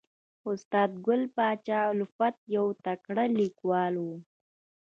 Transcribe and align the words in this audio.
استاد 0.49 0.91
ګل 1.05 1.21
پاچا 1.35 1.79
الفت 1.93 2.35
یو 2.55 2.65
تکړه 2.85 3.25
لیکوال 3.37 3.93
و 4.05 4.07